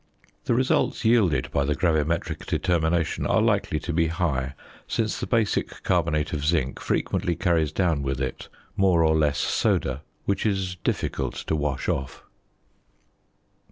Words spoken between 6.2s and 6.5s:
of